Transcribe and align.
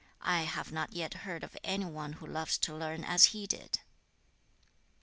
I 0.25 0.45
have 0.45 0.71
not 0.71 0.93
yet 0.93 1.13
heard 1.13 1.43
of 1.43 1.55
any 1.63 1.85
one 1.85 2.13
who 2.13 2.25
loves 2.25 2.57
to 2.57 2.73
learn 2.75 3.03
as 3.03 3.25
he 3.37 3.45
did.' 3.45 3.81